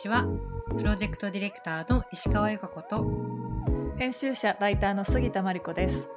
[0.00, 0.24] ちは。
[0.78, 3.06] プロジェクトディレクターの石川由香子と。
[3.98, 6.08] 編集者ライターの杉田真理子です。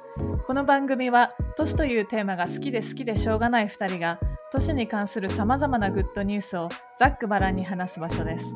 [0.46, 4.18] この番組は都市というテーマが好きで好きでしょうがない2人が
[4.50, 8.54] 都市に関するさまざまなグッドニュースをざっくばらんに話す場所です。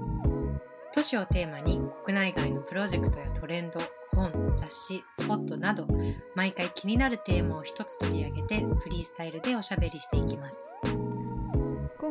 [0.95, 3.81] 都市をテーマに国内外のプロジェクトやトレンド
[4.15, 5.87] 本雑誌スポットなど
[6.35, 10.75] 毎回気になるテーマを一つ取り上げてフリースタイルでおしゃべりしていきます。
[10.85, 11.28] 今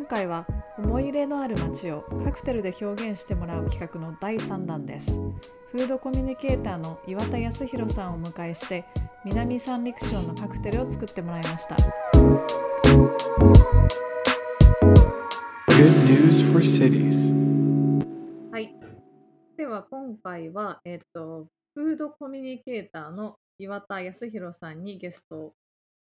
[0.07, 0.47] 回は
[0.77, 5.19] 思い入れのある街をカクテルで表現してもらう企画の第3弾です。
[5.71, 8.85] フードコミュニケーターの岩田康弘さんをお迎えして
[9.25, 11.75] 南三陸町のカクテルを作ってもらいました。
[15.67, 17.33] Good news for cities.
[18.51, 18.73] はい。
[19.57, 25.53] では今回は、えっとフードコミュニケーターの岩田康弘さんにゲスト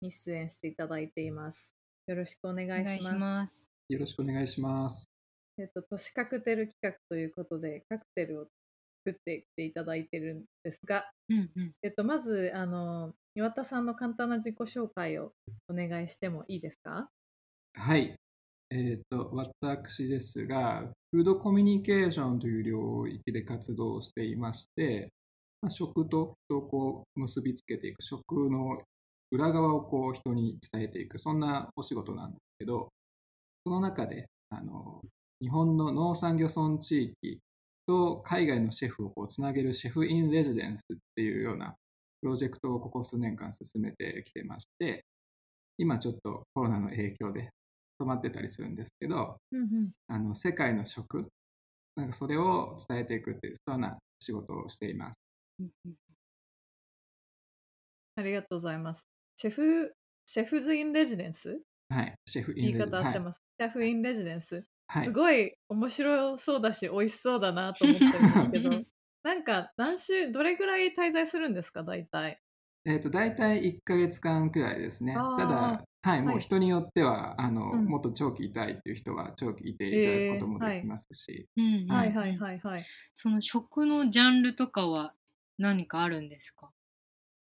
[0.02, 1.74] に出演していただいています。
[2.08, 3.16] よろしくお願いします。
[3.16, 5.10] ますよろしくお願いします。
[5.58, 8.48] えっと、都市カクテル企画ということで、カクテルを
[9.04, 15.32] 作ってきていただいてるんですが、うんうんえっと、まず、あの、岩田さんの簡単な自己紹介を
[15.68, 17.10] お願いしてもいいですか？
[17.74, 18.16] はい。
[18.70, 25.10] えっ、と、私ですが、フードコミュニケーションという領域で活動していまして、
[25.64, 28.84] まあ、食と人をこう結びつけていく、食の
[29.32, 32.90] 裏側をこう人に伝えていく、そんなお仕事なんですけど、
[33.66, 35.02] その中で、あの、
[35.42, 37.40] 日本の農産漁村地域
[37.88, 41.76] と海外のシェフをこうつなげるシェフインレジデンスっていうような
[42.22, 45.06] プロジェクトをここ数年間進めてきてまして、
[45.78, 47.50] 今ちょっとコロナの影響で
[48.02, 49.92] 止まってたりするんですけど、うんうん。
[50.08, 51.28] あの世界の食、
[51.96, 55.20] なんかそれを伝えていくっていう、そんな仕事をしています。
[55.60, 55.94] うんうん
[58.18, 59.02] ありがとうございます。
[59.38, 59.94] シェフ、
[60.26, 61.62] シェフズインレジデンス？
[61.88, 63.40] はい、シェフイ言いンレジ方合ってます。
[63.60, 64.66] シェフインレジデンス。
[64.88, 65.06] はい。
[65.06, 68.88] はい、すごい面白そうだし、美味しそうだなと思ってるんですけどうん、
[69.24, 72.42] なんか何週、どれぐらい滞在するんですか、大体？
[72.86, 75.30] えっ、と、大体1ヶ月間くらいですね。
[75.36, 81.50] ただ、はい、もはいう人によっては、あの、うんもっと長期いたいっていう人は長期いていただくこともできますし、
[81.88, 82.90] はいはいはいはい。
[83.16, 85.14] その食のジャンルとかは
[85.58, 86.72] 何かあるんですか？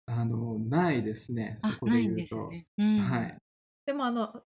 [0.08, 2.50] あの、ないですね、そあこないんで言うと。
[2.50, 3.38] ね、うんはい。
[3.86, 4.44] でもあの、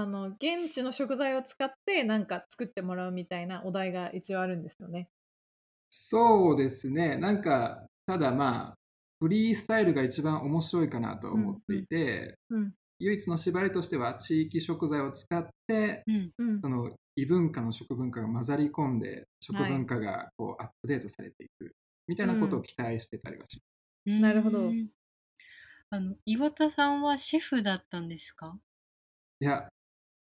[0.00, 5.10] あの現地の食材を使ってなんか作ってもらうみたいなお題が一応あるんですよね。
[5.90, 7.16] そうですね。
[7.16, 8.74] なんか、ただまあ、
[9.20, 16.64] フリースタイルが一番面白いかなと思っていて、うん唯一の縛りとしては地域食材を使って、うんうん。
[16.64, 21.72] その異文化の食文化が混ざり込んで、食文化がこうアップデートされていく
[22.08, 23.64] みたいなことを期待してたりはします。
[24.06, 24.60] なるほど。
[24.60, 24.90] うん。
[25.90, 28.58] あの岩田さんはシェフだったんですか？
[29.40, 29.68] いや、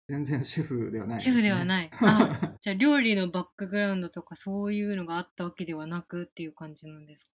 [0.09, 1.21] 全然シェフではないね。
[1.21, 7.33] シェフではない あじゃあ料理のバックグラウンドとかそういうのがあったわけではなくっていう感じなんですか？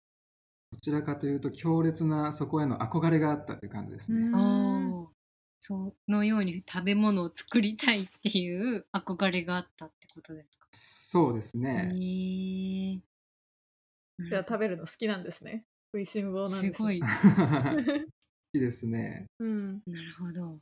[0.74, 4.20] どちらかというと強烈なそこへの憧れがあったという感じですね。
[4.20, 5.12] うんああ
[5.60, 10.68] そのように食べ物を作りたいっていう憧れがあったってことですか？
[10.72, 11.90] そうですへね。
[11.94, 13.02] え
[14.20, 15.66] じゃあ食べるの好きなんですね。
[15.92, 17.06] 食いしん坊なんですすごい好
[18.54, 19.28] きですね。
[19.40, 20.60] うん、なるほど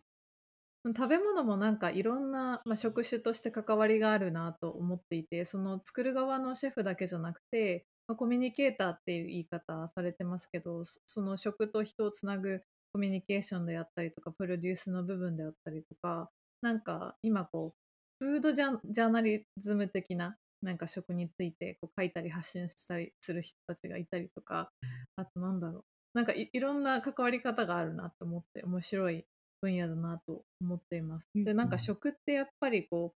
[0.93, 12.61] 食べ物もなんかいろんな、まあ、職種として関わりがあるなと思っていてその作る側のシェフだけじゃなくて、まあ、コミュニケーターっていう言い方されてますけどそその食と人をつなぐ
[12.93, 16.29] コミュニケーションであったりとかプロデュースの部分であったりとか
[16.61, 17.73] なんか今こ
[18.21, 24.69] うフードジャジャーナリズム的ななんか食についてこう書いたり発信したりする人たちがいたりとか
[25.15, 25.83] あとなんだろう。
[26.13, 29.25] なんかいいろんな関わり方があるなと思って面白い
[29.65, 31.29] 分野だなと思っています。
[31.35, 33.13] うんでなんか食ってやっぱりこ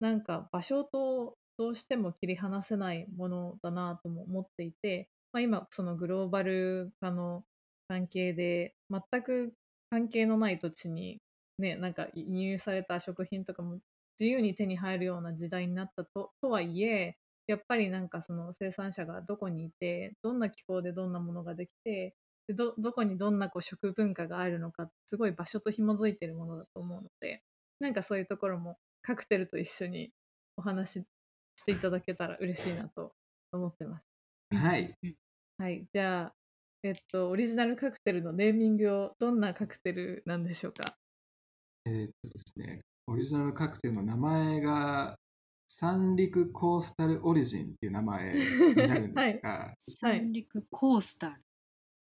[0.00, 7.44] うなんか場所とどうしても切り離せないものだなとも思っていて、まあ、今そのグローバル化の
[7.88, 9.52] 関係で全く
[9.90, 11.18] 関係のない土地に
[11.58, 13.78] ねなんか輸入された食品とかも
[14.18, 17.16] 自由に手に入るような時代になったととはいえ
[17.46, 22.14] やっぱりなんかその生産者がどこにいてどんな気候でどんなものができてで
[22.50, 27.42] どどこにどんなこう食文化があるのかすごい場所と紐づいてるものだと思うので
[27.80, 30.10] なんかそういうところもカクテルと一緒に
[30.56, 31.04] お話し
[31.56, 33.12] していただけたら嬉しいなと
[33.52, 34.04] 思ってます。
[34.56, 34.94] はい。
[35.58, 36.34] はい、じゃあ、
[36.82, 40.96] えっと、オリジナルカクテルのネーミングをどんなカクテルなんでしょうか？
[41.86, 45.16] えーっとですね、オリジナルカクテルの名前が
[45.68, 50.20] 三陸コースタルオリジンっていう名前になるんです が、はい。
[50.20, 51.42] 三陸コースタル、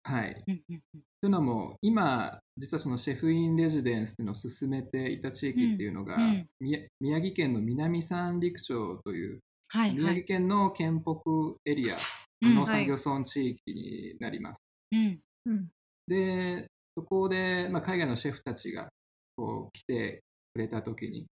[0.03, 0.43] はい。
[0.47, 9.39] うんうんうんというのも、今、実はそのシェフインレジデンスっていうのを進めていた地域っていうのが、うんうん宮宮城県の南三陸町という
[9.73, 10.25] 宮城はいはい。
[10.25, 11.21] 県の県北
[11.65, 11.95] エリア
[12.41, 14.61] うん農産業村地域になります。
[14.91, 15.19] うん。
[15.45, 15.69] うん。
[16.07, 16.67] で、
[16.97, 18.89] そこで、まあ、海外のシェフたちが
[19.35, 21.27] こう来てくれた時に、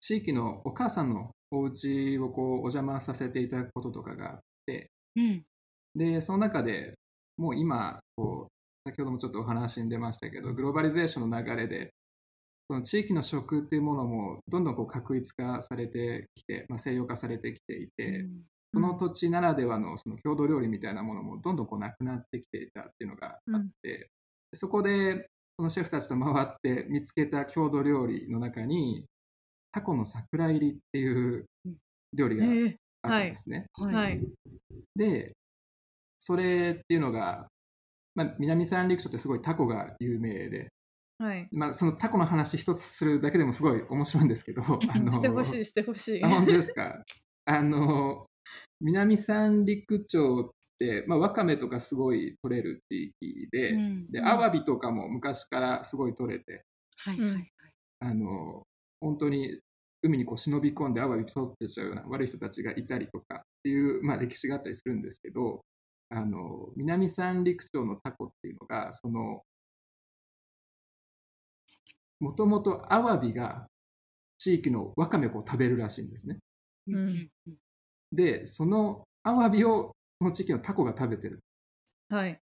[0.00, 5.44] 地域のお母さんのお家をこうお邪魔させていただくこととかがあって、うん。
[5.94, 6.94] で、その中で
[7.40, 11.90] もう今こう、先ほどもちょっとお話に出ましたけど、グローバリゼーションの流れで、
[12.68, 18.26] その地域の食っていうものもどんどんこう確立化されてきて、まあ、西洋化されてきていて、
[18.74, 24.10] その土地ならではのその郷土料理みたいなものもどんどんこうなくなってきていたっていうのがあって、
[24.54, 25.26] そこで
[25.56, 29.06] そのシェフたちと回って見つけた郷土料理の中に
[29.72, 31.46] タコの桜入りっていう
[32.12, 33.66] 料理がえーあったんですね。
[33.72, 33.86] は。
[33.86, 34.20] はいい。
[34.94, 35.32] で
[36.20, 37.48] それっていうのが、
[38.14, 40.68] まあ、南三陸町ってすごいタコが有名で、
[41.18, 41.48] はい。
[41.50, 46.24] まあ、そのタコの話一つするだけでもすごい面白いんですけど あのしてほしい、してほしい。
[46.24, 47.02] あ本当ですか？
[47.46, 48.26] あの
[48.80, 56.64] 南三陸町って、まあ、わかめとかすごい取れる地域で、うんでうんアワビとかも昔からすごい取れて、
[56.96, 57.18] はい。
[57.18, 57.50] うんはい。
[58.00, 58.62] あの
[59.00, 59.58] 本当に
[60.02, 65.60] 海にこう忍び込んでアワビ取ってちゃうような悪い人たちがいたりとかっていう、まあ、歴史があったりするんですけど
[66.10, 69.42] あの南三陸町のタコっていうのがその
[72.18, 73.66] もともとアワビが
[74.38, 76.38] 地域のわかめを食べるらしいんですね。
[76.88, 77.54] うんうんうん
[78.12, 81.38] でそのアワビをその地域のタコが食べてる。
[82.08, 82.36] はい。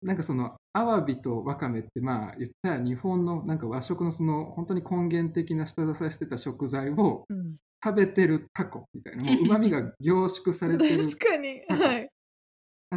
[0.00, 7.56] なんかそのアワビとワカメってまあ言ったら日本のなんか和食のその本当に根源的な下支えしてた食材をうん。
[7.82, 11.64] 食べてるタコみたいなもう 旨味が凝縮されてる確かに。
[11.66, 12.09] はい。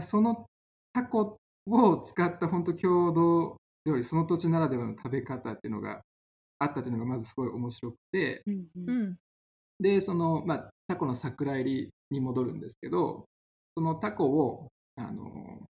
[0.02, 0.46] その
[0.94, 1.38] タコ
[1.68, 6.02] を使った本当郷土料理その土地ならではの食べ方っていうのが
[6.60, 9.18] あったっていうのがまずすごい面白くてうんううんん。
[9.80, 13.26] でその、まあ、タコの桜入りに戻るんですけど
[13.76, 15.68] そのタコをあの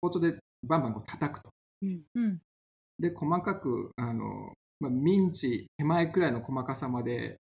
[0.00, 1.50] 包丁でバンバンこう叩くと
[1.82, 2.38] うんうん。
[2.98, 7.38] で細かくあの、まあ、ミンチ手前くらいの細かさまで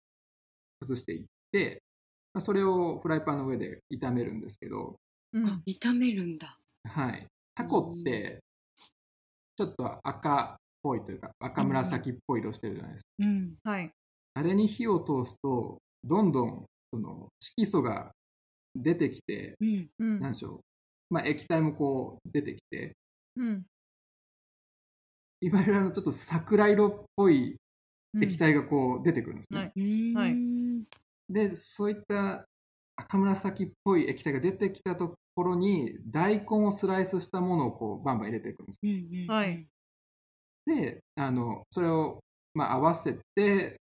[0.82, 1.82] 崩していって、
[2.34, 4.98] まあ、それをフライパンの上で炒めるんですけど、
[5.34, 5.64] うん。
[5.66, 6.58] 炒めるんだ。
[6.84, 8.40] はい、タコって
[9.56, 13.54] ちょっと赤っぽいというか赤紫っぽい色してるじゃないですか、うん。
[13.64, 13.92] はい。
[14.34, 18.12] あれに火を通すとどんどんその色素が
[18.76, 19.90] 出てきてうん。
[20.00, 20.62] うん何でしょ
[21.12, 22.96] う、まあ、液体もこう出てきて
[23.36, 23.66] うん。
[25.42, 27.58] いわゆるあのちょっと桜色っぽい
[28.14, 30.14] うん液体がこう出てくるんですね、はいうん。
[30.18, 30.36] はい
[31.30, 32.48] でそういった
[33.00, 39.28] 赤紫っぽい液体が出てきたところに大根をスライスしたものをこうバンバン入れていくんですうんうんうん。
[39.28, 39.68] はい。
[40.66, 42.20] であのそれを、
[42.54, 43.80] まあ、合わせて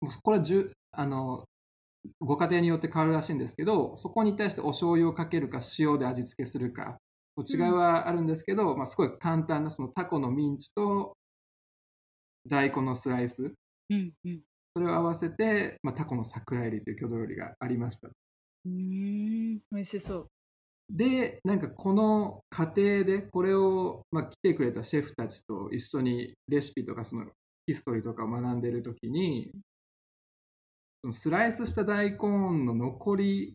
[0.00, 1.44] もうこれはじゅあの
[2.20, 6.98] ご家庭によって変わるらしいんですけどそこに対してお醤油をかけるか塩で味付けするか
[7.38, 11.16] 違いはあるんですけど、まあ、すごい簡単なそのタコのミンチと
[12.46, 13.54] 大根のスライス
[13.90, 14.40] うんうん。
[14.74, 18.08] それを合わせて、まあ、タコの桜入りという郷土料理がありました
[18.66, 19.58] うん。
[19.70, 20.26] 美味しそう。
[20.90, 27.24] でなんかこの過程でこれを、まあ、来てくれたシェフたちと一緒にレシピとかその
[27.66, 29.50] ヒストリーとかを学んでいる時に
[31.02, 32.18] そのスライスした大根
[32.66, 33.54] の残り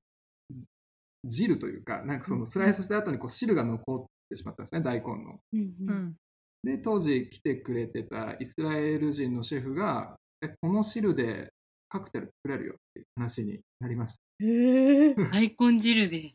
[1.27, 5.39] 汁というかなんかそのスライスした後にこう汁が残ってしまったんですね大根の。
[5.53, 5.93] うんううん。
[5.93, 6.15] ん。
[6.63, 11.51] で当時来てくれてたイスラエル人のシェフがえこの汁で
[11.89, 15.15] カクテル作れるよっていう話になりましへえ。
[15.31, 16.33] 大根汁で。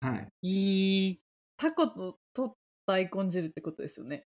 [0.00, 0.10] た。
[0.10, 1.20] はいいい。
[1.56, 2.56] タコとと
[2.86, 4.24] 大根汁ってことですよね。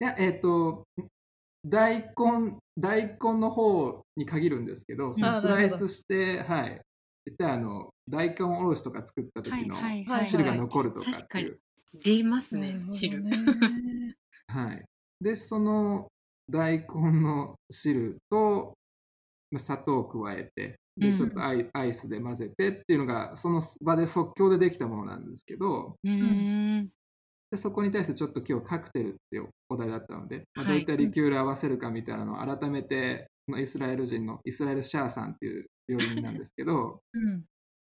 [0.00, 0.86] いや、えっ、と、
[1.66, 6.80] 大根、大根の方に限るんですけど、そのあスライスして、はい。
[7.26, 11.58] 言ったらあの、大根おろしとか作った時のはいはいはい汁が残るとかっていう。
[11.94, 13.22] 出ますなるほ、どね汁。
[13.22, 13.36] ね
[14.46, 14.84] はい。
[15.20, 16.08] で、その
[16.50, 18.74] 大根の汁と、
[19.50, 26.90] まあ砂糖を加えて、で、うんちょっとアイ,、アイスで混ぜてっていうのが、その場で即興でできたものなんですけど、うーん。
[27.50, 37.44] でそこに対してちょっと今日カクテルっていうお題だったので、まあ、どはいういったリキュール合わせるかみたいなのを改めて、そのイスラエル人のイスラエル・シャーさんっていう料理人なんですけどうん。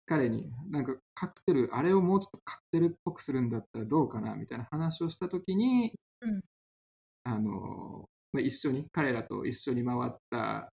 [0.07, 6.41] 彼になんかカクテルあれをもうちょっとカクテルっぽくするんだったらどうかなみたいな話をした時に、うん
[7.23, 10.71] あのまあ、一緒に彼らと一緒に回った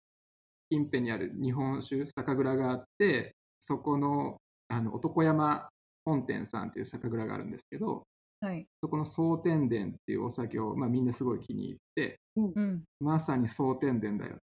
[0.70, 4.38] 近辺にある日本酒酒蔵があってそこの
[4.68, 5.70] あの男山
[6.06, 8.04] 本店さんっていう酒蔵があるんですけど
[8.40, 8.68] はい。
[8.82, 12.84] そこの蒼天殿っていうお酒を、まあ、みんなすごい気に入ってうん。
[13.00, 14.38] まさに蒼天殿だよ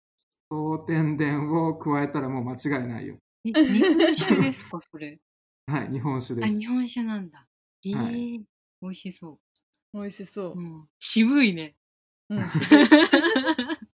[0.50, 3.15] 総天然を加えたらもう間違いないよ。
[3.46, 5.18] え日本酒ですか、それ？
[5.68, 6.60] はい、日本酒あ、です。
[6.60, 7.48] 日本酒なんだ。
[7.86, 8.46] えーはい
[8.82, 9.39] 美味しそ。
[9.94, 11.75] 美味しそううん、渋いね。
[12.32, 12.36] う。
[12.36, 12.42] うん。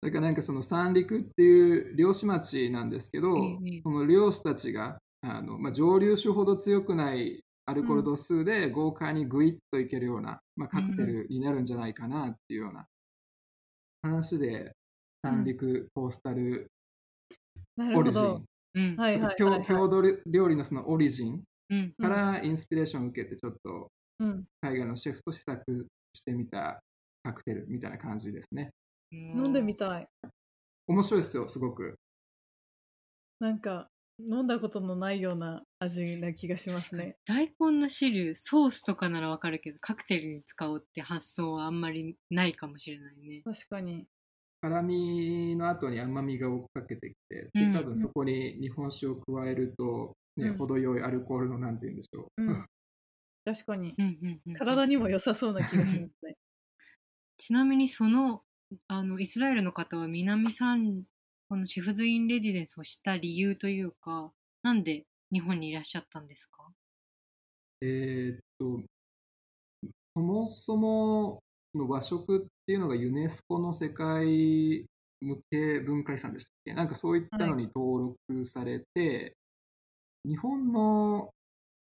[0.00, 12.86] だからなんかその三陸っていう漁師町なんですけど、ええその漁師たちがあの、まあ、蒸留酒ほど強くないアルコール度数で豪快にグイッといけるような、まあ、カクテルになるんじゃないかなっていうような
[14.02, 14.72] 話で
[15.22, 16.70] 三陸コースタル
[17.94, 18.42] オリジン、ど。
[18.74, 18.96] うん。
[18.96, 21.92] はいはいはい、郷土料理のそのオリジンうん。
[22.00, 24.44] からインスピレーションを受けてちょっとうん。
[24.60, 26.80] 海外のシェフと試作してみた
[27.22, 28.70] カクテルみたいな感じですね
[29.12, 30.08] 飲んでみたい。
[30.86, 31.98] 面白いですよすごく
[33.40, 37.16] なんか、飲んだことのないような味な気がしますね。
[37.24, 43.42] 大根の汁、ソースとかならわかるけど、カクテルに使おうって発想はあんまりないかもしれないね。
[43.44, 44.06] 確かに。
[44.60, 52.66] 辛みの後に甘みが追っかけてきて、うんで多分そこに日本酒を加えると、ねうん程よいアルコールのなんて言うんでしょう、うん。
[53.44, 53.94] 確かに。
[53.96, 56.10] うんうんうん、体にも良さそうな気がしますね。
[57.38, 58.42] ちなみにその
[58.88, 61.02] あのイスラエルの方は南さん
[61.48, 64.30] このシェフズインレジデンスをした理由というか
[64.62, 66.68] なんで日本にいらっしゃったんですか？
[67.80, 68.82] えーっと
[70.14, 71.40] そもそも
[71.74, 74.84] 和食っていうのがユネスコの世界
[75.20, 76.74] 無形文化遺産でしたっけ？
[76.74, 79.36] なんかそういったのに登録されて、
[80.24, 81.30] 日本の、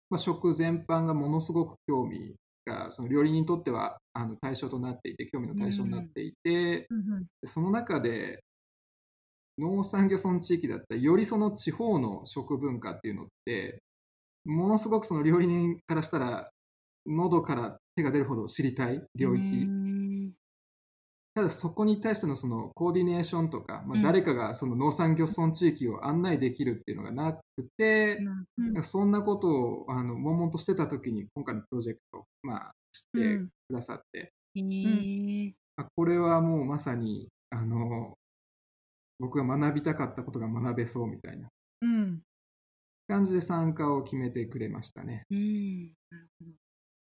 [0.10, 2.36] まあ、食全般がものすごく興味
[2.66, 6.88] がその料理人にとってはあの対象となっていて興味の対象になっていて、
[7.46, 8.44] その中で
[9.58, 13.82] 農産漁村地域だったらよりその地方の食文化っていうのって
[14.46, 16.50] ものすごくその料理人からしたら
[17.06, 19.44] 喉から手が出るほど知りたい領域。
[19.44, 19.79] ん
[21.39, 24.03] ただそこに対してのそのコーディネーションとか、まあ、うん。
[24.03, 27.39] 誰かがその農産漁村地域を案内できるっていうのがなく
[27.77, 28.17] て、
[28.58, 35.53] うんなんかそんなことをあの悶々としてた時に今回のプロジェクト、まあ、知ってうんくださって、へー。
[35.77, 38.17] あこれはもうまさにあの
[39.19, 41.48] 僕が学びたかったことが学べそうみたいな。
[41.84, 42.19] うん。
[43.08, 45.24] 感じで参加を決めてくれましたね。
[45.31, 45.93] うん。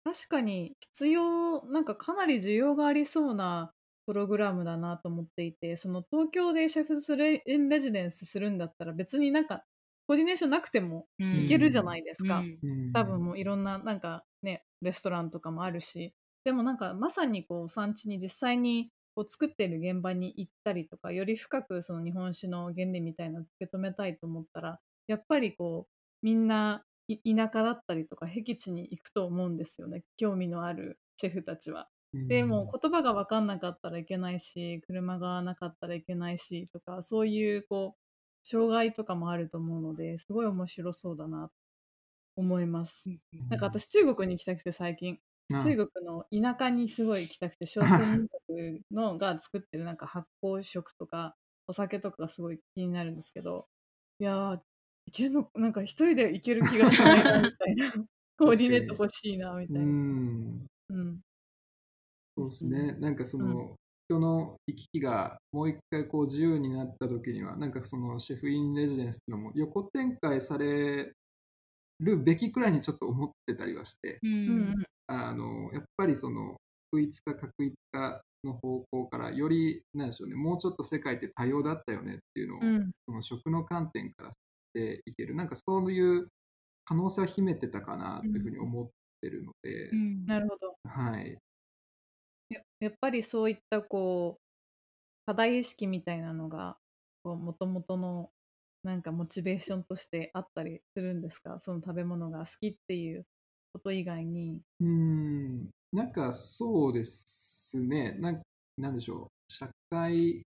[0.05, 3.73] 確かに必要、なんかかなり需要がありそうな
[4.11, 9.65] プログラムだなと思っていて、その東京でシェフズレインレジデンスするんだったら別になんか
[10.09, 11.27] コーディネーションなくてもうん。
[11.33, 12.49] いけるじゃないですか。
[12.63, 12.69] うん。
[12.69, 12.93] うん。
[12.93, 16.13] 多分もういろんななんかねレストランとかもあるし。
[16.45, 30.03] でもなんかまさにこう産地に実際にこう作ってる現場に行ったりとかより深くその日本酒の原理みたいなのを受け止めたいと思ったらやっぱりこうみんない田舎だったりとか僻地に行くと思うんですよね。
[30.17, 31.89] 興味のあるシェフたちは。
[32.13, 38.01] でもう言葉が分かんなかったらいけないし車がなかったらいけないしとかそういうこう
[38.43, 41.53] 障害とかもあると思うのですごい面白そうだなと
[42.37, 43.05] 思います。
[43.49, 45.19] なんか私中国に行きたくて最近。
[45.53, 51.35] あ中国の田舎にすごい行きたくて少数民族のが作ってるなんか発酵食とか
[51.67, 53.67] お酒とかがすごい気になるんですけど
[54.21, 54.61] いやー
[55.07, 57.93] いけるのなんか一人で行ける気がしないなみたいな。
[58.39, 59.87] コーディネート欲しいなみたういな。
[59.87, 60.67] ん。
[60.91, 61.21] うん
[62.41, 62.93] そうですね。
[62.93, 63.77] なんかその、
[64.09, 71.13] 人の行き来がもう一回こう自由になった時には、なんかそのシェフインレジデンスっていうのも横展開され
[72.01, 74.75] るべきくらいにちょっと思ってたりはして、ううん。
[74.75, 76.57] んあの、やっぱりその、
[76.93, 82.91] 確一化、確一化の方向から、より、なんでしょうね、もうちょっと世界って多様だったよねっていうのを、うん。
[83.07, 84.35] その食の観点からし
[84.75, 86.29] ていける、なんかそういう
[86.85, 88.91] 可能性は秘めてたかなというふうに思っ
[89.23, 90.27] てるので、うん。
[90.27, 90.77] なるほど。
[90.85, 91.39] はい。
[92.81, 94.41] やっぱりそういったこう
[95.27, 96.77] 課題意識みたいなのが
[97.25, 98.31] もともとの
[98.83, 101.59] なんかモチベーションとしてあったりするんですか？
[101.61, 103.27] その食べ物が好きっていう
[103.75, 104.61] こと以外に。
[104.81, 108.41] うん、なんかそうですね、な
[108.79, 110.43] なんでしょう、社会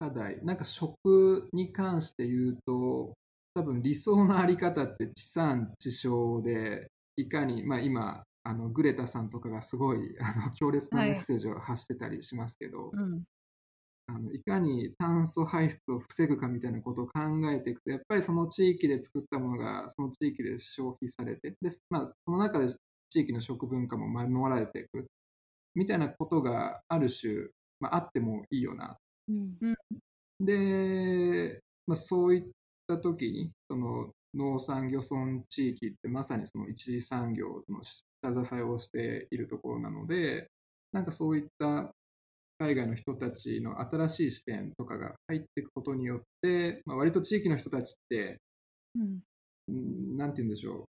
[0.00, 3.14] 課題、なんか食に関して言うと、
[3.54, 11.10] 多分理想のあり方って地産地消で、いかに、まあ今、あのグレタさんとかがすごい あの強烈なはい。
[11.10, 13.24] メッセージを発してたりしますけど、うん。
[14.08, 17.20] あのいかに炭素排出を防ぐかみたいなことを考
[17.50, 22.74] えていくと、やっぱりその地域で作ったものがその地域で消費されて、でまあ、その中で
[23.10, 25.06] 地域の食文化も守られていく
[25.74, 27.48] みたいなことがある種、
[27.80, 28.98] まあ、あってもいいよな。
[29.28, 29.58] うん。
[30.40, 32.44] で、まあ、そういっ
[32.88, 37.82] た時にその農産漁村地域ってまさにその一次産業の
[38.22, 40.50] 下支えをしているところなので、
[40.92, 41.92] なんかそういった
[42.58, 48.40] 海外の人たちの新しい視点とかが入っていくことによって、まあ、割と地域の人たちって、
[48.94, 49.22] うん。
[49.68, 50.84] うんなんて言うんでしょう。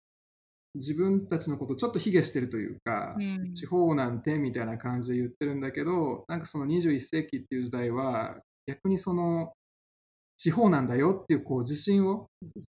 [0.76, 3.54] 自分たちのことをちょっと卑下してるというか、うん。
[3.54, 9.54] 地方なんてみたいな感じで言ってるんだけど、なんかその21世紀っていう時代は、逆にその
[10.38, 12.28] 地方なんだよっていうこう自信を、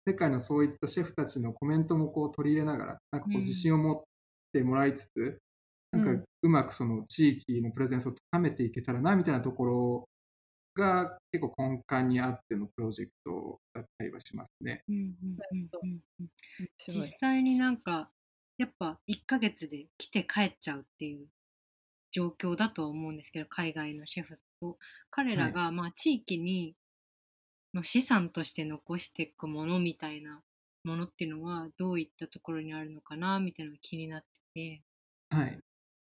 [0.06, 3.40] 世界のそういったシェフたちのコメントもこう取り入れながら、なんかこうん。
[3.40, 4.02] う自信を持っ
[4.52, 5.38] てもらいつつ、
[5.92, 10.08] なんかうまくその地域のプレゼンスを高めていけたらなみたいなところ
[10.76, 14.82] が結構根幹にあってのプロジェクトだったりはしますね。
[14.88, 16.28] うんうんうん
[16.86, 17.08] 実い。
[17.20, 18.10] 際になんか
[18.58, 21.26] やっぱ1ヶ月で来て帰っちゃうっていう
[22.12, 24.78] 状況だとは思うんですけど海外のシェフと
[25.10, 26.74] 彼らがまあ地域に
[27.74, 30.42] の資産として残していくものみたいな
[30.84, 34.24] ものっていうのはどういったところにあるのかなみたいなのが気になっ
[35.30, 35.58] はい。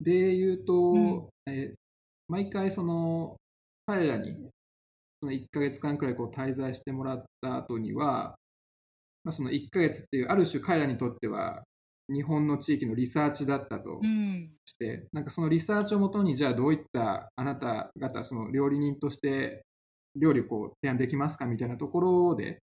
[0.00, 1.28] で言うと、うん。
[1.46, 1.74] えー
[2.28, 3.36] 毎回その
[3.84, 4.32] 彼らに
[5.20, 8.36] その1ヶ月間くらいこう滞在してもらった後には、
[9.24, 11.62] まあ、その1ヶ月っていうある種彼らにとっては
[12.08, 14.50] 日本の地域のリサーチだったとうん。
[14.64, 19.64] して、なんかそのリサーチをもとにじゃあどういったあなた方その料理人として
[20.16, 22.58] 料理をこう提案できますかみたいなところでうん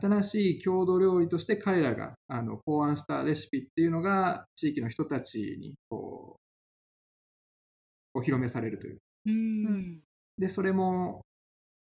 [0.00, 6.36] 新しい郷土料理として彼らがあの考案したレシピっていうのが地域の人たちにこ
[8.14, 8.98] うお披露目されるという。
[9.26, 10.00] うん。
[10.38, 11.22] で、それも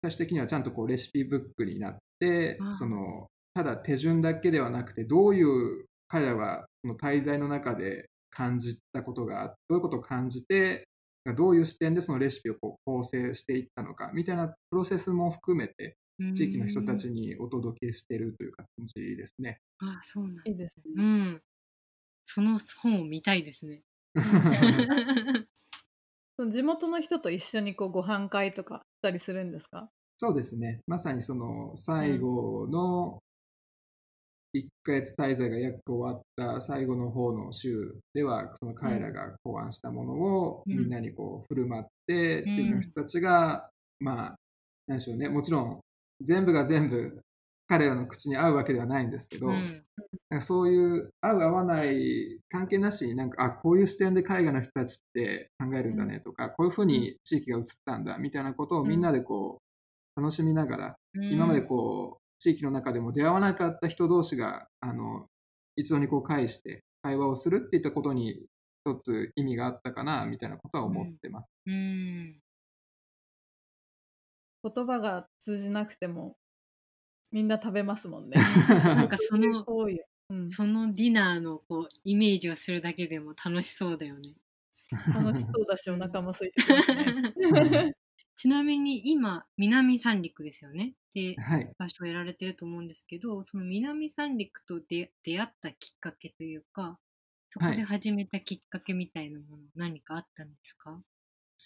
[0.04, 10.88] 最終的にはちゃんとこうレシピブックになってそのただ手順だけではなくて、どういう彼らはその滞在の中で感じたことが、どういうことを感じて、
[11.38, 15.96] どういう視点でそのレシピをこう構成していったのかみたいなプロセスも含めて、
[16.34, 19.60] 地域の人たちにお届けしているという感じですね。
[19.82, 21.04] うんあそうなんだいいですうね。
[21.34, 21.42] ん
[22.24, 23.82] その本を見たいですね。
[26.38, 29.90] その地元の人と一緒にこうご飯会とかしたりするんですか？
[30.18, 30.80] そうですね。
[30.88, 33.20] まさにその最後の
[34.56, 44.36] 1ヶ月滞在が約終わった最後の方の週では、その彼らが考案したものをうんみんなにこう振る舞って、うん地域の人たちが、まあ、
[44.88, 45.28] なんでしょうね。
[45.28, 45.82] もちろん
[46.22, 47.22] 全部が全部
[47.68, 49.84] 彼らの口に合うわけではないんですけど、うん。
[50.30, 59.62] なんかそういう合う合わない関係なしになんかあこういう視点で海外の人たちって考えるんだねとか、こういうふうに地域が映ったんだみたいなことをみんなでこ
[60.16, 65.26] う楽しみながら、今までこう地域の中でも出会わなかった人同士があの
[65.76, 68.46] 一度にこう返して会話をするっていったことに
[68.86, 71.48] 一つ意味があったかなみたいなことは思ってます。
[71.66, 72.36] うん
[74.74, 76.38] 言葉が通じなくても
[77.32, 78.38] みんな食べますもんね。
[78.84, 79.66] なんかその。
[80.28, 84.34] うん、そのディナーのこうイメージをするだけでも楽しそうだよね。
[85.14, 87.94] 楽しそうだしお腹も空いてきますね。
[88.34, 90.96] ちなみに今南三陸ですよね。
[91.14, 91.72] ではい。
[91.78, 97.00] 場所を得られてると思うんですけどその南三陸と出出会ったきっかけというか
[97.50, 101.02] そこで始めたきっかけみたいなもの、何かあったんですか？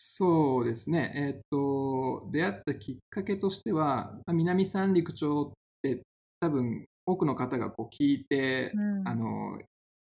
[0.02, 6.02] そうですね、えーっと、出会ったきっかけとしては、まあ南三陸町って
[6.40, 9.08] 多分多くの方がこう聞いて、うん。
[9.08, 9.60] あの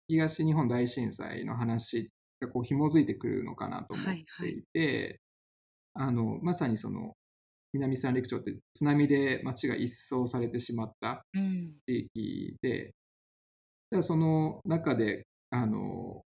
[0.07, 2.09] 東日本大震災の話
[2.41, 5.19] がこう紐づいてくるのかなと思っていて、
[5.93, 7.13] あのまさにその
[7.73, 11.73] 南三陸町って津波で町が一掃されてしまったうん。
[11.87, 12.93] 地域で、
[13.89, 16.21] ただその中で、あの、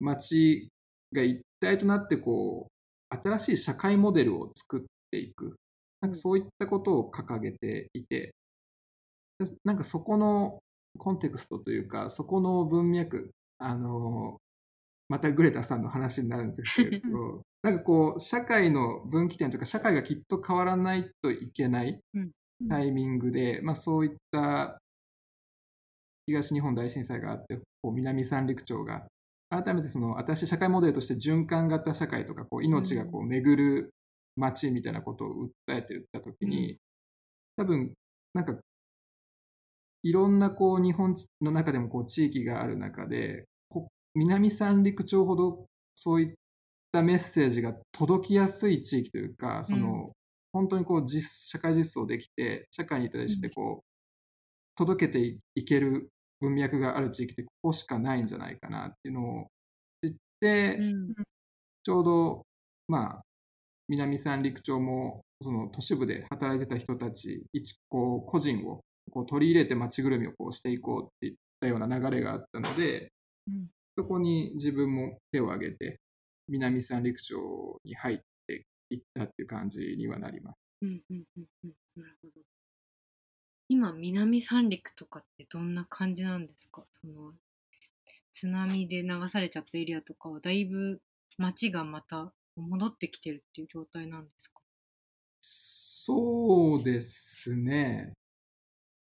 [0.00, 0.68] 町
[1.12, 5.56] が一体となって、こう、新しい社会モデルを作っていく。
[6.00, 8.34] なんかそういったことを掲げていて、
[9.38, 10.58] でなんかそこの
[10.98, 14.38] コンテクストというか、そこの文脈、あの、
[15.08, 22.00] またグレタさんの話になるんですけれど、 なんかこう、社会の分岐点とか、社会がきっと変わらないといけない
[22.68, 24.80] タイミングで、まあ、そういった
[26.26, 29.06] 東日本大震災があって、こう南三陸町が
[29.48, 33.94] 改めてその新しい社会モデルとして循環型社会とかこう命がこう巡る
[34.36, 35.28] 街みたいなことを
[35.68, 36.78] 訴えてたときに、
[37.56, 37.94] 多分
[38.34, 38.54] なんか
[40.02, 46.34] いろんなこう日本の中でもこう地域がある中でこ南三陸町ほどそういっ
[46.92, 50.12] たメッセージが届きやすい地域というかその、
[50.52, 53.84] 本当にこう実社会実装できて社会に対してこう、
[54.76, 59.46] 届けていいける文脈がある地域ってここしかないんじゃないかなっていうのを
[60.02, 61.14] 知って、うん
[61.82, 62.46] ちょうど
[62.88, 63.22] まあ
[63.88, 68.80] 南三陸町もその都市部で働いてた人たち一こう個人を
[69.12, 73.12] こう取り入れて街ぐるみをこうしていこうっていったような流れがあったので、
[73.48, 73.66] うん
[73.98, 76.00] そこに自分も手を挙げて
[76.48, 80.56] 南三陸町に入って行ったっていう感じにはなります。
[80.82, 81.72] うんうんうんうん。
[81.96, 82.55] なるほど。
[83.68, 86.84] 今、南三陸とかってどんな感じなんですか？
[87.00, 87.32] その
[88.32, 91.00] 津波で流されちゃったエリアとかはだいぶ
[91.38, 94.60] 街がまた戻ってきてるっていう状態なんですか？
[95.40, 98.12] そうですね。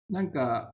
[0.09, 0.71] なんか、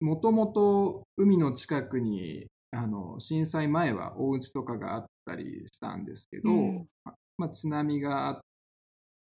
[0.00, 6.86] もともと海の近くにあの震災前はお家とかがあったりしたんですけど、うん。
[7.04, 8.40] ままあ、津波があっ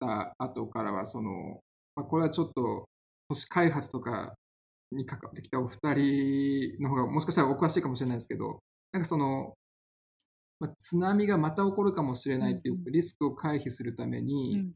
[0.01, 1.61] た後からはその、
[1.97, 2.85] まあ、これはちょっと
[3.29, 4.35] 都市開発とか
[4.93, 8.61] に関わってきたお二人の方がもしかしたらお詳しいかもしれないですけど
[8.93, 9.55] なんかその、
[10.61, 14.73] まあ、津波がまた起こるかもしれないっていうリスクを回避するために、うん。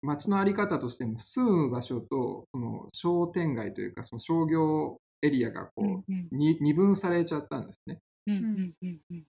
[0.00, 6.38] 街のあり方としても住む場所とその商店街というかその商業エリアがこう、うんうん。
[6.38, 7.98] に二分されちゃったんですね。
[8.28, 9.24] うんうんうんうん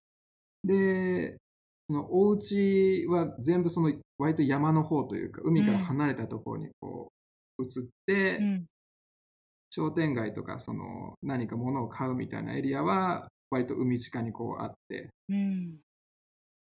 [0.64, 1.38] で
[1.88, 7.19] そのお家は全部その割と山の方というか海から離れたところにこう
[7.60, 8.66] 移って、うん。
[9.72, 15.10] 商店街とかその何か物を買うみたいなエリアは割と海近にこうあって。
[15.30, 15.78] うん。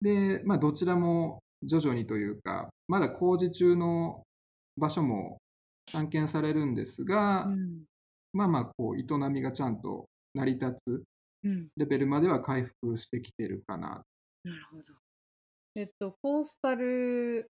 [0.01, 4.23] で、まあ、どちらも徐々にというかまだ工事中の
[4.77, 5.37] 場所も
[5.91, 7.83] 散見されるんですが、うん。
[8.31, 11.03] まあまあこう営みがちゃんと成り立つ
[11.43, 11.67] うん。
[11.77, 14.01] レベルまでは回復してきてるかな。
[14.43, 14.83] なるほど。
[15.75, 17.49] えっと、コースタル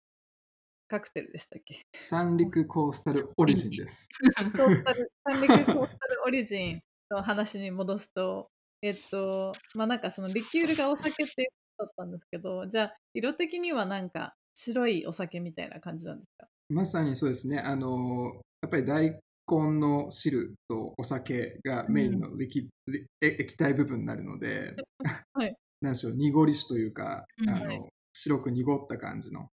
[0.89, 1.85] カクテルでしたっけ？
[1.99, 4.07] 三陸コースタルオリジンです。
[4.35, 8.49] コースタル、三陸コースタルオリジンの話に戻すと、
[8.81, 16.47] えっと、まあなんかそのリキュールがお酒っていうことだったんですけど、じゃあ色的にはなんか白いお酒みたいな感じなんですか？
[16.69, 17.59] まさにそうですね。
[17.59, 19.11] あのやっぱり大
[19.51, 24.75] 根の汁とお酒がメインのリキ、リえ液体部分になるので、
[25.33, 29.47] はい なんでしょう濁り酒というか、うんあのはい白く濁った感じの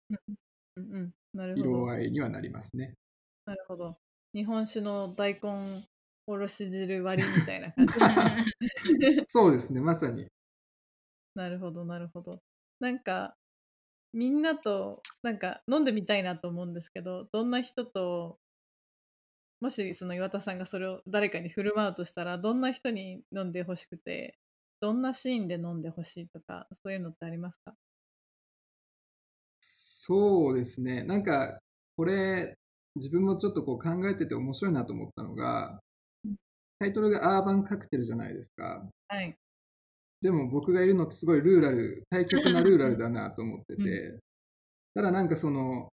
[0.77, 1.13] うんうん。
[1.33, 1.89] なるほ色ど。
[1.89, 2.95] 合いにはなりますね。
[3.45, 3.97] なるほど。
[4.33, 5.87] 日本酒の大根
[6.27, 7.99] おろし汁割りみたいな感じ。
[9.27, 10.27] そうですね、まさに。
[11.35, 12.41] なるほど、なるほど。
[12.79, 13.37] なんか、
[14.13, 18.39] みんなと、なんか、飲んでみたいなと思うんですけど、どんな人と、
[19.61, 24.37] もし、その岩田さんがそれを誰かに振る舞うとしたら、どんな人に飲んでほしくて、
[24.81, 27.75] どんなシーンで飲んでほしいとか、そういうのってありますか？
[30.05, 31.01] そうですね。
[31.03, 31.59] なんか、
[31.95, 32.57] これ、
[32.95, 35.79] 自分もちょっとこう考えてて面白いなと思ったのが
[36.25, 36.35] うん、
[36.79, 38.85] タイトルがアーバンカクテルじゃないですか。
[39.07, 39.33] はい。
[40.21, 44.19] でも僕がいるのってすごいルーラル、対極なルーラルだなと思ってて、
[44.93, 45.89] ただなんかその、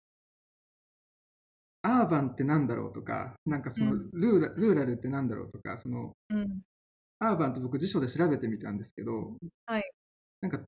[1.83, 6.61] アーバンってなんだろうとか、なんかそのうんルーラ,、ルーラルってなんだろうとか、そのうん。
[7.21, 9.93] アーバンって僕辞書で調べてみたんですけど、はい。
[10.41, 10.61] なんか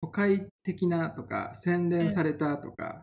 [0.00, 3.02] 都会的なとか洗練されたとか、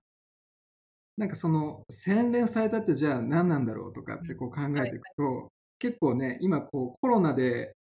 [1.17, 7.73] なんかその洗練されたってじゃあ何なんだろうとかってこう考えていくと、結構ね今こうコロナで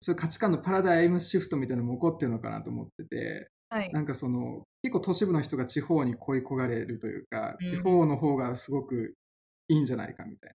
[0.00, 3.92] そういう価値観のパラダイムシフトみたいなのも起こってるのかなと思っててはい。
[3.92, 9.14] なんかその結構都市部の人が地方に恋焦がれるというか、うん地方の方がすごく
[9.68, 10.50] いいんじゃないかみたい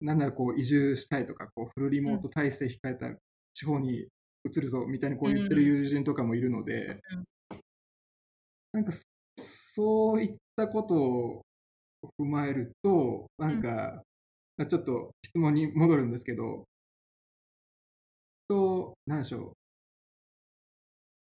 [0.00, 0.12] な。
[0.12, 3.06] なんならこう移住したいとかこうフルリモート体制控えた
[3.54, 4.08] 地方に
[4.44, 7.24] 移るぞみたいにこう言ってる友人とかもいるので、うん
[8.72, 9.02] なんかそ
[9.74, 11.42] そういったことを
[12.20, 14.02] 踏まえるとなんか、
[14.56, 16.64] まあちょっと質問に戻るんですけど
[18.48, 19.52] と何でしょう。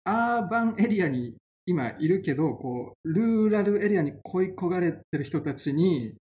[0.05, 6.15] アーバンエリアに今いるけどこうルーラルエリアに恋焦がれてる人たちに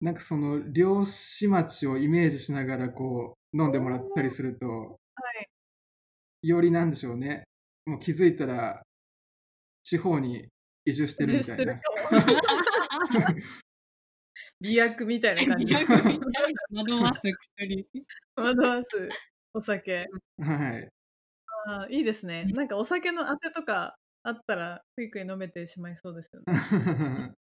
[0.00, 4.96] なんかその漁師町をイメージしながらこう飲んでもらったりすると、は
[5.42, 5.49] い。
[6.42, 7.44] よりなんでしょうね
[7.86, 8.82] もう気づいたら
[9.82, 10.46] 地方に
[10.84, 11.80] 移住してるみたいな。
[14.60, 15.74] 美薬みたいな感じ。
[15.74, 15.84] 惑
[17.02, 17.88] わす薬。
[18.36, 19.08] 惑わす
[19.54, 20.06] お酒。
[20.38, 20.88] はい、
[21.66, 22.44] あーいいですね。
[22.44, 26.46] なんかお酒のあてとかあったら、クイクイ飲めてしまいそうですよね。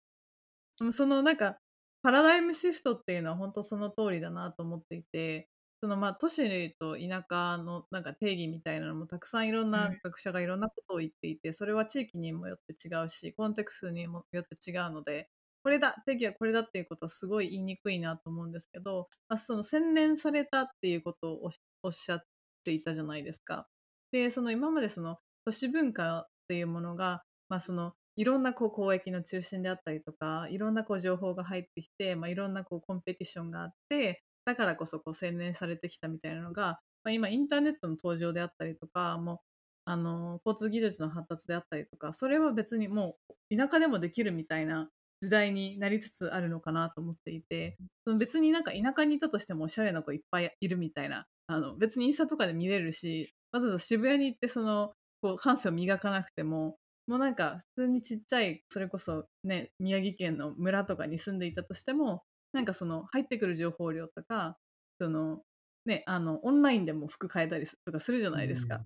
[0.92, 1.58] そのなんか、
[2.02, 5.50] パラダイムシフトっていうのは本当その通りだなと思っていて、
[5.86, 15.30] そのまあ都市と田舎のなんか定義みたいなのもたくさんいろんうなん学者がいろんなことを言っていて、それは地域にもよって違うし、コンテクストにもよって違うので、
[15.62, 21.52] これだ、定義はこれだっていうことはすごい言いにくいなと思うんですけど、まあ、その洗練されたっていうことをおっ
[21.84, 22.24] おっしゃっ
[22.64, 23.68] ていたじゃないですか。
[24.12, 39.38] で、その今までその都市文化っていうものが、まあ、そのいろんなこう交易の中心であったりとか、いろんなこう情報が入ってきて、まあ、いろんなこうコンペティションがあって、だからこそこう洗練されてきたみたいなのが、まあ、今インターネットの登場であったりとか、もう
[39.86, 43.18] あの交通技術の発達であったりとかそれは別にも
[43.52, 44.90] う田舎でもできるみたいな
[45.22, 56.78] 時代になりつつあるのかなと思っていてその別になんか田舎にいたとしてもおしゃれな子いっぱいいるみたいなあの別にインスタとかで見れるしわざわざ渋谷に行ってそのこう感性を磨かなくても
[57.08, 62.24] もうなんか普通にちっちゃいそれこそね宮城県の村とかに住んでいたとしても
[62.56, 64.58] なんかその入ってくる情報量とか
[65.00, 65.42] その
[65.86, 68.82] ねあのオンラインでも服変えたりとかするじゃないですか。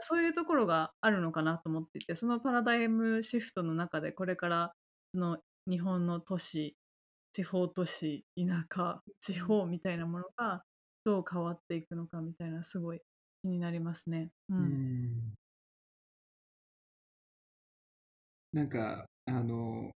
[0.00, 4.72] そういうところがあるのかなと思っていてそのパラダイムシフトの中でこれから
[5.12, 5.36] その
[5.68, 6.74] 日本の都市
[7.34, 8.44] 地方都市田
[8.74, 10.64] 舎地方みたいなものが
[11.04, 13.00] どう変わっていくのかみたいなすごい
[13.42, 14.30] 気になりますね。
[14.48, 15.34] う、うんん
[18.54, 19.90] なんかあの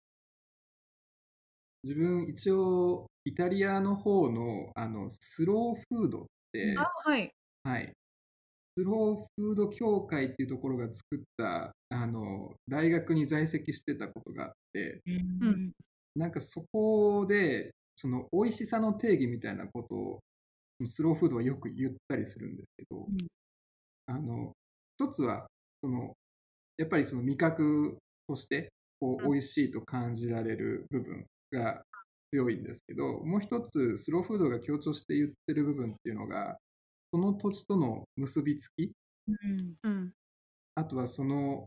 [1.84, 7.30] 自分一応イタリアの方のあのスローフードってあはい。
[7.62, 7.92] はい。
[8.76, 15.02] スローフード協会っていうところが作ったあの大学に在籍してたことがあって、
[15.42, 15.72] うん。
[16.16, 20.20] なんかそこでその美味しさの定義みたいなことを
[20.86, 23.06] スローフードはよく言ったりするんですけど、ん。
[24.06, 24.52] あの
[24.96, 25.46] 一つは
[25.82, 26.14] その
[26.78, 28.70] やっぱりその味覚として
[29.00, 29.32] こううん。
[29.32, 31.82] 美味しいと感じられる部分が
[32.32, 36.58] 強いんですけどもう一つスローフードが強調して言ってる部分っていうのが
[37.12, 38.92] その土地との結びつき
[39.28, 39.74] うん。
[39.82, 40.12] うん。
[40.74, 41.66] あとはその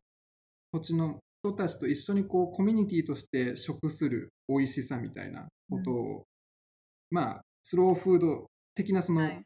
[0.73, 6.23] 土地の人たちと一緒にこうコミュニティとして食する美味しさみたいなことを、
[7.09, 9.43] まあスローフード的なそのはい。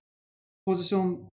[0.64, 1.28] ポジション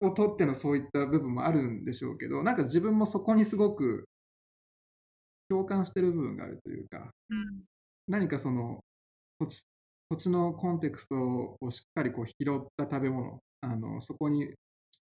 [0.00, 4.08] を取ってのそういった部分もあるんでしょうけどなんか自分もそこにすごく
[5.48, 7.10] 共感してる部分があるというか。
[7.30, 7.71] うん
[8.08, 8.80] 何かその
[9.38, 9.62] 土地
[10.10, 14.52] 土地のコンテクストをしっかりこう拾った食べ物あのそこに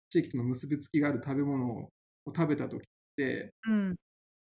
[0.09, 1.89] 地域との結びつきがある食べ物を
[2.27, 2.81] 食べた時っ
[3.15, 3.95] てうん。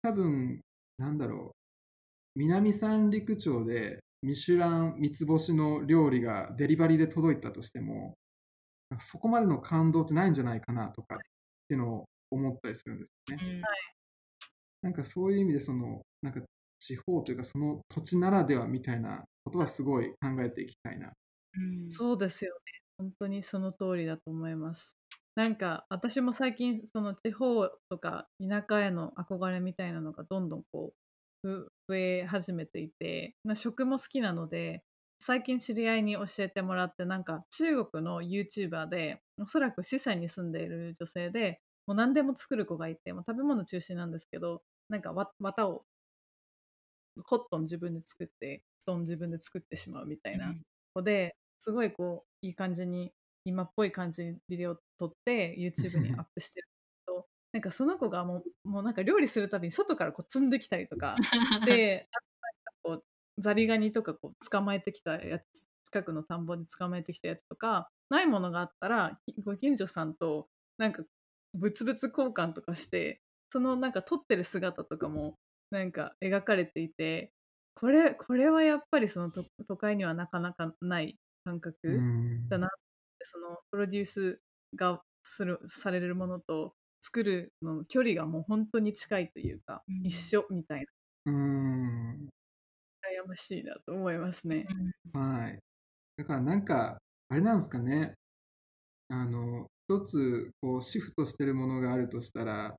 [0.03, 0.61] 多分
[0.97, 1.51] なんだろ
[2.35, 8.13] う南三陸町でミシュラン三つ星の料理がデリバリーで届いたとしても
[8.99, 11.17] そこまでの感動ってないんじゃないかなとかっ
[11.67, 13.61] ていうのを思ったりするんですよね。
[14.81, 16.41] なんかそういう意味でそのなんか
[16.81, 21.13] 地方というかその土地ならではみたいなことはすごい考えていきたいな。
[21.55, 22.59] うんそうですよね。
[22.97, 24.95] 本当にその通りだと思います。
[25.35, 30.93] なんか私も最近その地方とか田舎への憧れみたいなのがどんどんこ
[31.43, 34.83] うふ増え始めていて、まあ、食も好きなので
[35.19, 45.83] 最近知り合いに教えてもらってなんか中国の YouTuber でおそらく四川に住んでいる女性でもう何でも作る子がいて、まあ、食べ物中心なんですけどなんかわ綿を
[47.24, 50.54] コットン自分で作って布団自分で作ってしまうみたいな
[50.93, 53.12] 子ですごいこういい感じに
[53.45, 56.67] 今っぽい感じにビデオ撮って YouTube にアップしてる
[57.08, 61.15] けど なんかその子がもうもうなんか料理するたびに外からこう積んできたりとか
[61.65, 62.08] で
[62.84, 63.04] こう
[63.38, 70.47] ザリガニとかこう捕まえてきたやつ近くの田んぼで捕まえてきたやつとかないものがあったらきご近所さんと
[70.78, 71.04] なんか
[71.54, 73.21] 物々交換とかして
[73.52, 75.38] そのなんか撮ってる姿とかも
[75.71, 77.31] なんか描かれていて
[77.75, 82.69] これこれはやっぱりその都都会にはなかなかない感覚うんだな
[83.23, 84.41] そのプロデュース
[84.75, 90.86] がするされるものと作るのの距離がもう本当に近いというか、うん一緒みたい
[91.25, 92.29] うん
[93.03, 94.65] な羨ましいなと思いますね。
[95.13, 95.60] はい。
[96.17, 98.15] だからなんか、あれなんですかね。
[99.10, 102.77] あの、一つ、こう、シフトしてるものがあるとしたら、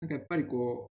[0.00, 0.91] なんかやっぱりこう、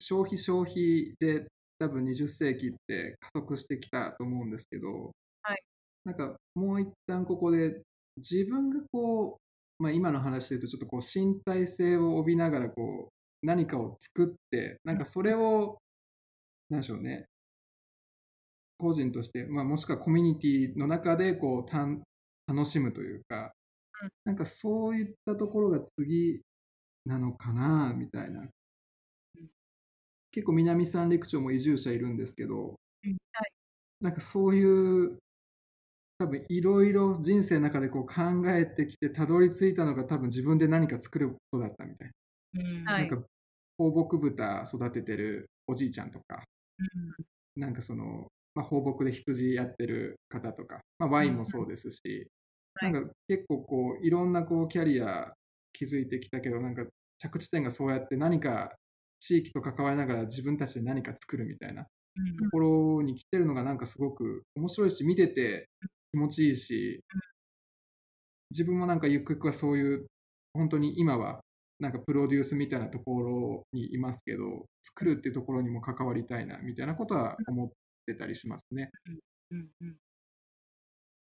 [0.00, 1.46] 消費消費で
[1.78, 5.62] 多分20世紀って加速してきたと思うんですけど、はい
[6.04, 7.82] なんかもう一旦ここで
[8.16, 9.38] 自分がこ
[9.78, 15.78] う、まあ今の話で言うとちょっとこう身体性を帯びながらこう何かを作って、なんかそれを、
[16.70, 17.26] なんでしょうね、
[18.78, 22.02] 個人として、まあ、もしくはコミュニティの中でこうたん
[22.46, 23.52] 楽しむというか、
[24.02, 26.40] うんなんかそういったところが次
[27.04, 28.48] なのかなみたいな。
[30.32, 33.52] 結構南三陸町も移住者いるんですけど、うんはい。
[34.00, 34.64] なんかそうい
[35.06, 35.18] う
[36.18, 38.14] 多分いろいろ人生の中でこう考
[38.50, 42.10] えてきてたどり着いたのが多分自分で何か作ることだったみたい
[42.54, 43.04] うんはな。
[43.04, 43.22] んか
[43.78, 46.44] 放牧豚育ててるおじいちゃんとか、
[47.56, 52.28] なんかその、まあ、放牧で羊やってる方とか、まあ、ワインもそうですし、
[52.74, 52.92] はい。
[52.92, 55.32] なんか結構こういろんなこうキャリア
[55.72, 56.84] 築いてきたけどなんか
[57.18, 58.74] 着地点がそうやって何か
[59.20, 61.84] 地域と関わりながら自分たちで何か作るみたいな
[62.16, 65.70] うんところに来てるのがなんかすごく面白いし見てて
[66.12, 67.04] 気持ちいいし
[68.50, 70.06] 自分もなんかゆくゆくはそういう
[70.54, 71.40] 本当に今は
[71.78, 77.70] なんかプロデュースみたいなところにいますけど作るっていうところにも関わりたいなみたいなことは思っ
[78.06, 78.90] てたりしますね。
[79.50, 80.00] うんうん。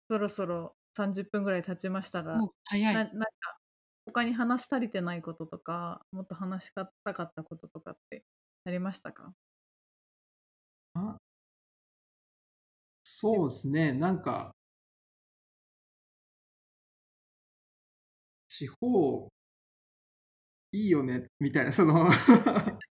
[0.08, 2.94] そろそろ30分ぐらい経ちましたが、早い。
[2.94, 3.60] ななんか
[4.06, 8.24] 他に話し足りてないこととかもっと話したかったこととかって
[8.64, 9.34] ありましたか？
[10.96, 11.32] あ
[13.04, 14.56] そうですね、なんか、
[18.48, 19.28] 地方、
[20.72, 22.10] いいよね、みたいな、そのは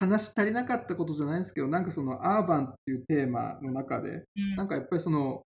[0.00, 4.56] 話し足りなかったことじゃないんですけど、なんかそのアーバンっていうテーマの中で、うん。
[4.56, 5.42] なんかやっぱりその、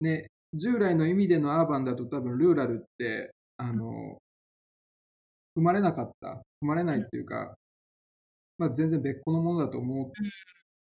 [0.00, 4.16] ね、従来の意味でのアーバンだと多分ルーラルって、あの、
[5.54, 7.54] 生まれなかった、生まれないっていうか、
[8.56, 10.10] まあ、全然別個のものだと思っ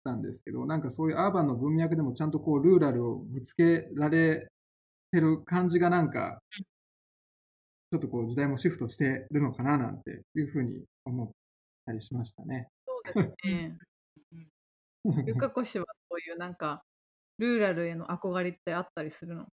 [0.04, 4.48] たんですけど、なんかそういうアーバンの文脈でもちゃんとこうルーラルをぶつけられ
[5.12, 6.40] てる感じがなんか、
[7.92, 11.30] ちょっとこう時代もシフトしてるのかななんていうふうに思っ
[11.86, 12.66] たりしましたね。
[12.84, 13.78] そうですね。
[15.24, 16.82] ゆかこ氏はそういうなんか
[17.38, 19.46] ルーラルへの憧れってあったりするの？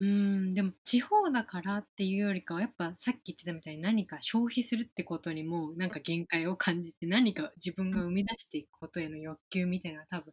[0.00, 0.08] うー
[0.50, 10.32] ん、でも地方だからっていうよりかは、やっぱさっき言ってたみたいに何か消費するってことにもなんか限界を感じて、何か自分が生み出していくことへの欲求みたいな多分、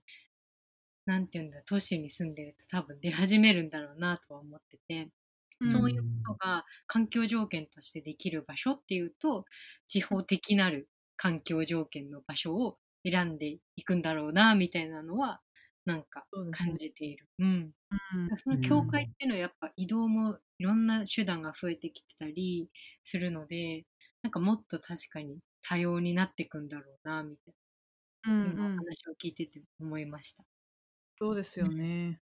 [1.05, 5.09] なんていうんだ、都市に住んでると多分出始めるんだろうなとは思ってて、
[5.63, 9.45] そういうことが環境条件としてできる場所っていうと、
[9.87, 12.77] 地方的なる環境条件の場所を
[13.09, 15.41] 選んでいくんだろうなみたいなのは、
[15.85, 17.27] なんか感じている。
[17.39, 17.47] うん。
[18.15, 22.69] うんその境界っていうのはやっぱ移動もいろんな手段が増えてきてたり
[23.03, 23.85] するので
[24.23, 27.53] なんかもっと確かに多様になっていくんだろうなみたい
[28.23, 28.45] な、うんう
[28.75, 30.43] ん話を聞いてて思いました。
[31.19, 32.21] そうですよね。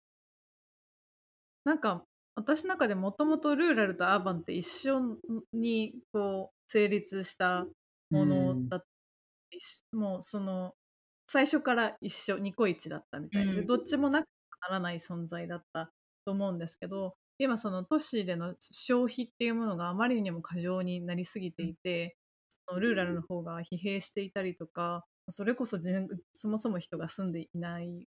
[1.65, 5.19] なんか私の中でもともとルーラルとアーバンって一緒
[5.53, 7.67] にこう成立した
[8.11, 8.87] ものだった、
[9.51, 10.75] 一緒もうその
[11.33, 13.67] 最初から一緒ニコイチだったみたいな、でうん。
[13.67, 14.27] どっちもなく
[14.69, 15.91] ならない存在だった
[16.27, 22.17] と思うんですけど今その都市での消費っていうものがあまりにも過剰になりすぎていて、
[22.69, 28.07] そのルーラルの方が疲弊していたりとかそれこそ自分そもそも人が住んでいない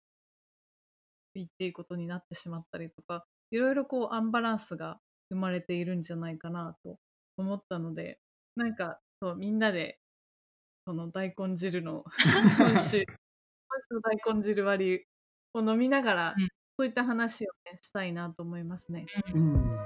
[1.40, 4.98] っていうことになってしまったりとかいろいろこうアンバランスが
[5.30, 6.96] 生まれているんじゃないかなと
[7.36, 8.18] 思ったので
[8.54, 9.98] なんかそうみんなで
[10.86, 12.04] その大根汁の
[12.58, 13.06] 今週今
[13.88, 15.04] 週の大根汁割り
[15.52, 19.06] を飲みながら、うんそういった話を、ね、したいなと思いますね。
[19.34, 19.78] うん、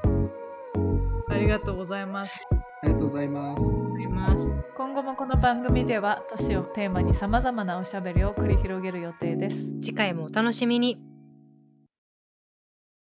[1.28, 2.34] ありがとうございます。
[2.82, 3.60] ありがとうございます。
[3.62, 4.36] 思います。
[4.76, 9.56] 今後もこの番組では都市をテーマにさまざまなおしゃべりを繰り広げる予定です。
[9.80, 11.09] 次回もお楽しみに。